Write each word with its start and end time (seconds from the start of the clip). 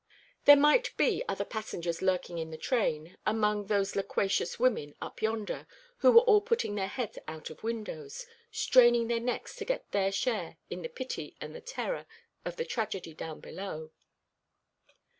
There 0.45 0.55
might 0.55 0.97
be 0.97 1.23
other 1.29 1.45
passengers 1.45 2.01
lurking 2.01 2.39
in 2.39 2.49
the 2.49 2.57
train, 2.57 3.17
among 3.23 3.67
those 3.67 3.95
loquacious 3.95 4.57
women 4.57 4.95
up 4.99 5.21
yonder, 5.21 5.67
who 5.97 6.11
were 6.11 6.21
all 6.21 6.41
putting 6.41 6.73
their 6.73 6.87
heads 6.87 7.19
out 7.27 7.51
of 7.51 7.61
windows, 7.61 8.25
straining 8.49 9.09
their 9.09 9.19
necks 9.19 9.55
to 9.57 9.63
get 9.65 9.91
their 9.91 10.11
share 10.11 10.57
in 10.71 10.81
the 10.81 10.89
pity 10.89 11.37
and 11.39 11.53
the 11.53 11.61
terror 11.61 12.07
of 12.43 12.55
the 12.55 12.65
tragedy 12.65 13.13
down 13.13 13.41
below. 13.41 13.91